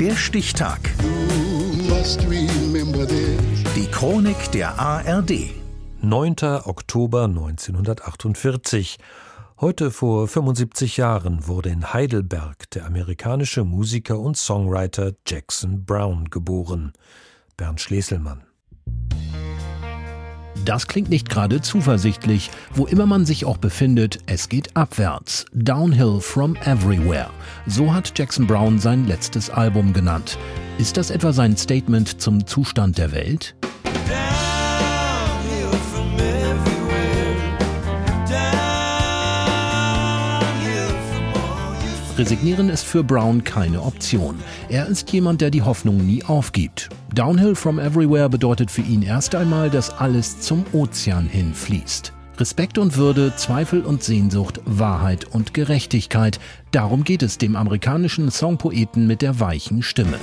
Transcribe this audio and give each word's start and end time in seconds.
Der 0.00 0.14
Stichtag. 0.14 0.78
Die 3.74 3.86
Chronik 3.90 4.52
der 4.52 4.78
ARD. 4.78 5.50
9. 6.02 6.36
Oktober 6.64 7.24
1948. 7.24 8.98
Heute 9.60 9.90
vor 9.90 10.28
75 10.28 10.98
Jahren 10.98 11.48
wurde 11.48 11.70
in 11.70 11.92
Heidelberg 11.92 12.70
der 12.70 12.86
amerikanische 12.86 13.64
Musiker 13.64 14.20
und 14.20 14.36
Songwriter 14.36 15.14
Jackson 15.26 15.84
Brown 15.84 16.30
geboren. 16.30 16.92
Bernd 17.56 17.80
Schleselmann. 17.80 18.44
Das 20.68 20.86
klingt 20.86 21.08
nicht 21.08 21.30
gerade 21.30 21.62
zuversichtlich. 21.62 22.50
Wo 22.74 22.84
immer 22.84 23.06
man 23.06 23.24
sich 23.24 23.46
auch 23.46 23.56
befindet, 23.56 24.18
es 24.26 24.50
geht 24.50 24.76
abwärts. 24.76 25.46
Downhill 25.54 26.20
from 26.20 26.56
Everywhere. 26.56 27.30
So 27.66 27.94
hat 27.94 28.12
Jackson 28.14 28.46
Brown 28.46 28.78
sein 28.78 29.06
letztes 29.06 29.48
Album 29.48 29.94
genannt. 29.94 30.36
Ist 30.76 30.98
das 30.98 31.10
etwa 31.10 31.32
sein 31.32 31.56
Statement 31.56 32.20
zum 32.20 32.46
Zustand 32.46 32.98
der 32.98 33.12
Welt? 33.12 33.56
Resignieren 42.18 42.68
ist 42.68 42.84
für 42.84 43.04
Brown 43.04 43.44
keine 43.44 43.80
Option. 43.80 44.34
Er 44.68 44.88
ist 44.88 45.12
jemand, 45.12 45.40
der 45.40 45.52
die 45.52 45.62
Hoffnung 45.62 46.04
nie 46.04 46.24
aufgibt. 46.24 46.88
Downhill 47.14 47.54
from 47.54 47.78
Everywhere 47.78 48.28
bedeutet 48.28 48.72
für 48.72 48.82
ihn 48.82 49.02
erst 49.02 49.36
einmal, 49.36 49.70
dass 49.70 49.96
alles 49.96 50.40
zum 50.40 50.64
Ozean 50.72 51.28
hin 51.28 51.54
fließt. 51.54 52.12
Respekt 52.38 52.76
und 52.76 52.96
Würde, 52.96 53.34
Zweifel 53.36 53.82
und 53.82 54.02
Sehnsucht, 54.02 54.60
Wahrheit 54.64 55.26
und 55.26 55.54
Gerechtigkeit. 55.54 56.40
Darum 56.72 57.04
geht 57.04 57.22
es 57.22 57.38
dem 57.38 57.54
amerikanischen 57.54 58.32
Songpoeten 58.32 59.06
mit 59.06 59.22
der 59.22 59.38
weichen 59.38 59.84
Stimme. 59.84 60.18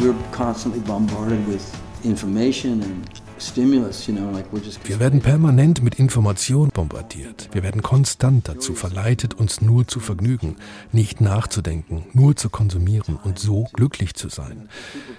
We're 0.00 0.14
constantly 0.32 0.80
bombarded 0.80 1.38
with 1.46 1.70
information 2.02 2.82
and 2.82 3.23
wir 3.56 5.00
werden 5.00 5.20
permanent 5.20 5.82
mit 5.82 5.96
Information 5.96 6.70
bombardiert. 6.70 7.48
Wir 7.52 7.62
werden 7.62 7.82
konstant 7.82 8.48
dazu 8.48 8.74
verleitet, 8.74 9.34
uns 9.34 9.60
nur 9.60 9.86
zu 9.86 10.00
vergnügen, 10.00 10.56
nicht 10.92 11.20
nachzudenken, 11.20 12.06
nur 12.12 12.36
zu 12.36 12.48
konsumieren 12.48 13.18
und 13.22 13.38
so 13.38 13.68
glücklich 13.72 14.14
zu 14.14 14.28
sein. 14.28 14.68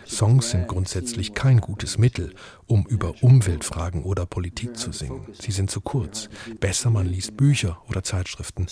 Songs 0.07 0.51
sind 0.51 0.67
grundsätzlich 0.67 1.33
kein 1.33 1.61
gutes 1.61 1.97
Mittel, 1.97 2.33
um 2.67 2.85
über 2.87 3.13
Umweltfragen 3.21 4.03
oder 4.03 4.25
Politik 4.25 4.77
zu 4.77 4.91
singen. 4.91 5.27
Sie 5.39 5.51
sind 5.51 5.69
zu 5.69 5.81
kurz. 5.81 6.29
Besser 6.59 6.89
man 6.89 7.07
liest 7.07 7.37
Bücher 7.37 7.77
oder 7.89 8.03
Zeitschriften, 8.03 8.67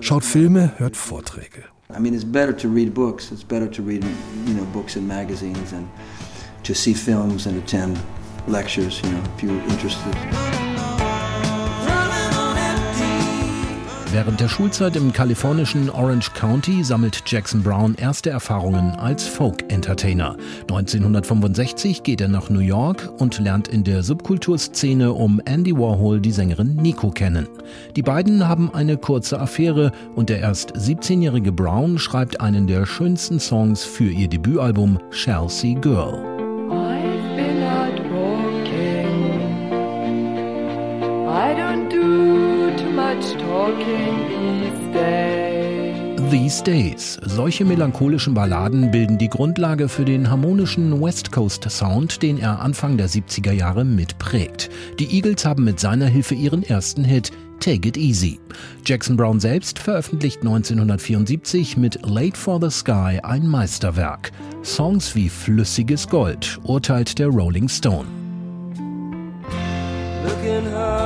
schaut 0.00 0.24
Filme, 0.24 0.72
hört 0.78 0.96
Vorträge. 0.96 1.64
I 1.96 2.00
mean, 2.00 2.14
it's 2.14 2.24
better 2.24 2.56
to 2.56 2.68
read 2.68 2.92
books. 2.92 3.30
It's 3.30 3.44
better 3.44 3.70
to 3.70 3.82
read, 3.82 4.04
you 4.46 4.54
know, 4.54 4.64
books 4.72 4.96
and 4.96 5.06
magazines 5.06 5.72
and 5.72 5.86
to 6.64 6.74
see 6.74 6.94
films 6.94 7.46
and 7.46 7.62
attend 7.62 7.96
lectures, 8.48 9.00
you 9.02 9.10
know, 9.10 9.22
if 9.36 9.42
you're 9.42 9.62
interested. 9.70 10.14
Während 14.16 14.40
der 14.40 14.48
Schulzeit 14.48 14.96
im 14.96 15.12
kalifornischen 15.12 15.90
Orange 15.90 16.32
County 16.32 16.82
sammelt 16.82 17.22
Jackson 17.26 17.62
Brown 17.62 17.94
erste 17.96 18.30
Erfahrungen 18.30 18.92
als 18.92 19.26
Folk-Entertainer. 19.26 20.36
1965 20.62 22.02
geht 22.02 22.22
er 22.22 22.28
nach 22.28 22.48
New 22.48 22.60
York 22.60 23.12
und 23.18 23.38
lernt 23.38 23.68
in 23.68 23.84
der 23.84 24.02
Subkulturszene 24.02 25.12
um 25.12 25.38
Andy 25.44 25.76
Warhol 25.76 26.20
die 26.20 26.32
Sängerin 26.32 26.76
Nico 26.76 27.10
kennen. 27.10 27.46
Die 27.94 28.02
beiden 28.02 28.48
haben 28.48 28.72
eine 28.72 28.96
kurze 28.96 29.38
Affäre 29.38 29.92
und 30.14 30.30
der 30.30 30.40
erst 30.40 30.74
17-jährige 30.74 31.52
Brown 31.52 31.98
schreibt 31.98 32.40
einen 32.40 32.66
der 32.66 32.86
schönsten 32.86 33.38
Songs 33.38 33.84
für 33.84 34.10
ihr 34.10 34.28
Debütalbum 34.28 34.98
Chelsea 35.10 35.78
Girl. 35.78 36.35
Much 43.16 43.32
talking 43.38 44.60
these 44.60 44.92
days. 44.92 46.30
These 46.30 46.62
Days. 46.64 47.18
Solche 47.22 47.64
melancholischen 47.64 48.34
Balladen 48.34 48.90
bilden 48.90 49.16
die 49.16 49.28
Grundlage 49.28 49.88
für 49.88 50.04
den 50.04 50.28
harmonischen 50.28 51.00
West 51.00 51.30
Coast 51.30 51.68
Sound, 51.70 52.22
den 52.22 52.38
er 52.38 52.60
Anfang 52.60 52.96
der 52.96 53.08
70er 53.08 53.52
Jahre 53.52 53.84
mitprägt. 53.84 54.68
Die 54.98 55.14
Eagles 55.14 55.44
haben 55.44 55.64
mit 55.64 55.78
seiner 55.78 56.06
Hilfe 56.06 56.34
ihren 56.34 56.62
ersten 56.62 57.04
Hit 57.04 57.30
Take 57.60 57.88
It 57.88 57.96
Easy. 57.96 58.40
Jackson 58.84 59.16
Brown 59.16 59.38
selbst 59.40 59.78
veröffentlicht 59.78 60.38
1974 60.38 61.76
mit 61.76 62.00
Late 62.04 62.36
for 62.36 62.60
the 62.60 62.70
Sky 62.70 63.20
ein 63.22 63.46
Meisterwerk. 63.46 64.32
Songs 64.64 65.14
wie 65.14 65.28
Flüssiges 65.28 66.08
Gold, 66.08 66.58
urteilt 66.64 67.18
der 67.18 67.28
Rolling 67.28 67.68
Stone. 67.68 68.06
Looking 70.24 70.72
hard 70.72 71.05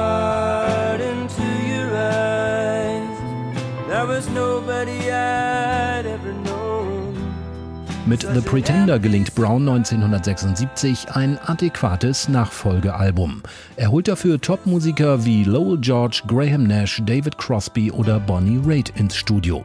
Mit 8.06 8.22
The 8.22 8.41
Pretender 8.41 8.98
gelingt 8.98 9.34
Brown 9.34 9.69
1976 9.69 11.10
ein 11.12 11.38
adäquates 11.47 12.28
Nachfolgealbum. 12.28 13.42
Er 13.76 13.91
holt 13.91 14.08
dafür 14.08 14.41
Topmusiker 14.41 15.25
wie 15.25 15.44
Lowell 15.44 15.78
George, 15.78 16.22
Graham 16.26 16.64
Nash, 16.64 17.00
David 17.04 17.38
Crosby 17.38 17.92
oder 17.92 18.19
Bonnie 18.19 18.60
Raitt 18.66 18.92
ins 18.97 19.14
Studio. 19.14 19.64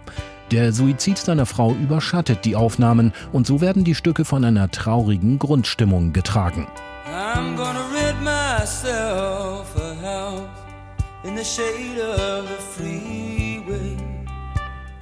Der 0.52 0.72
Suizid 0.72 1.18
seiner 1.18 1.48
Frau 1.48 1.72
überschattet 1.74 2.46
die 2.46 2.56
Aufnahmen 2.56 3.14
und 3.32 3.48
so 3.48 3.62
werden 3.62 3.84
die 3.84 3.96
Stücke 3.96 4.26
von 4.26 4.46
einer 4.46 4.70
traurigen 4.70 5.40
Grundstimmung 5.40 6.14
getragen. 6.14 6.68
I'm 7.08 7.56
gonna 7.56 7.86
rid 7.92 8.22
myself 8.22 9.76
a 9.76 9.96
house 10.04 10.50
in 11.24 11.36
the 11.36 11.44
shade 11.44 12.00
of 12.00 12.48
the 12.48 12.62
freeway. 12.62 13.35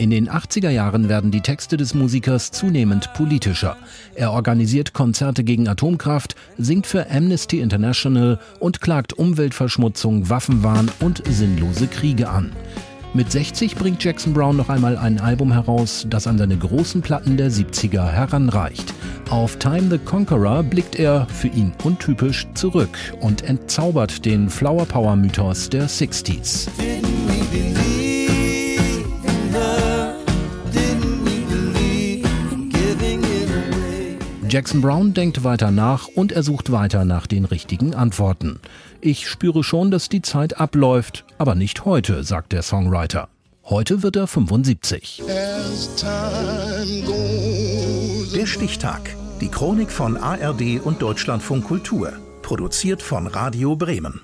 In 0.03 0.09
den 0.09 0.29
80er 0.29 0.69
Jahren 0.69 1.07
werden 1.07 1.31
die 1.31 1.39
Texte 1.39 1.77
des 1.77 1.93
Musikers 1.93 2.51
zunehmend 2.51 3.13
politischer. 3.13 3.77
Er 4.15 4.33
organisiert 4.33 4.91
Konzerte 4.91 5.45
gegen 5.45 5.69
Atomkraft, 5.69 6.35
singt 6.57 6.87
für 6.87 7.09
Amnesty 7.09 7.61
International 7.61 8.37
und 8.59 8.81
klagt 8.81 9.13
Umweltverschmutzung, 9.13 10.29
Waffenwahn 10.29 10.91
und 10.99 11.23
sinnlose 11.25 11.87
Kriege 11.87 12.27
an. 12.27 12.51
Mit 13.13 13.31
60 13.31 13.77
bringt 13.77 14.03
Jackson 14.03 14.33
Brown 14.33 14.57
noch 14.57 14.67
einmal 14.67 14.97
ein 14.97 15.21
Album 15.21 15.53
heraus, 15.53 16.05
das 16.09 16.27
an 16.27 16.37
seine 16.37 16.57
großen 16.57 17.01
Platten 17.01 17.37
der 17.37 17.49
70er 17.49 18.11
heranreicht. 18.11 18.93
Auf 19.29 19.55
Time 19.55 19.89
the 19.89 19.99
Conqueror 19.99 20.63
blickt 20.63 20.99
er, 20.99 21.27
für 21.27 21.47
ihn 21.47 21.71
untypisch, 21.81 22.45
zurück 22.55 22.97
und 23.21 23.43
entzaubert 23.43 24.25
den 24.25 24.49
Flower 24.49 24.85
Power 24.85 25.15
Mythos 25.15 25.69
der 25.69 25.87
60s. 25.87 26.67
Jackson 34.53 34.81
Brown 34.81 35.15
denkt 35.15 35.43
weiter 35.43 35.71
nach 35.71 36.07
und 36.07 36.31
er 36.31 36.43
sucht 36.43 36.71
weiter 36.71 37.05
nach 37.05 37.25
den 37.25 37.43
richtigen 37.43 37.95
Antworten. 37.95 38.59
Ich 39.01 39.27
spüre 39.27 39.63
schon, 39.63 39.89
dass 39.89 40.09
die 40.09 40.21
Zeit 40.21 40.59
abläuft, 40.59 41.25
aber 41.39 41.55
nicht 41.55 41.85
heute, 41.85 42.23
sagt 42.23 42.51
der 42.51 42.61
Songwriter. 42.61 43.29
Heute 43.63 44.03
wird 44.03 44.15
er 44.15 44.27
75. 44.27 45.23
Der 48.35 48.45
Stichtag. 48.45 49.15
Die 49.41 49.49
Chronik 49.49 49.89
von 49.89 50.17
ARD 50.17 50.79
und 50.83 51.01
Deutschlandfunk 51.01 51.63
Kultur. 51.63 52.13
Produziert 52.43 53.01
von 53.01 53.25
Radio 53.25 53.75
Bremen. 53.75 54.21